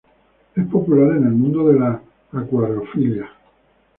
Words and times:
Es 0.55 0.65
popular 0.65 1.15
en 1.15 1.25
el 1.27 1.33
mundo 1.33 1.67
de 1.67 1.77
la 1.79 2.01
acuariofilia. 2.33 3.29